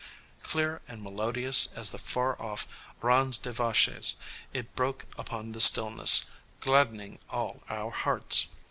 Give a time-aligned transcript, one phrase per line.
[0.41, 2.67] Clear and melodious as the far off
[3.03, 4.15] "Ranz des Vaches"
[4.51, 6.25] it broke upon the stillness,
[6.59, 8.47] gladdening all our hearts.